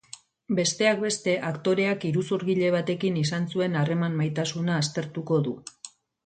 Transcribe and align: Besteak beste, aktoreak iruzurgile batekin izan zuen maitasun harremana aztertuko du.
Besteak 0.59 1.01
beste, 1.01 1.35
aktoreak 1.49 2.05
iruzurgile 2.11 2.71
batekin 2.77 3.19
izan 3.25 3.45
zuen 3.53 3.77
maitasun 3.77 3.77
harremana 4.31 4.79
aztertuko 4.87 5.41
du. 5.51 5.55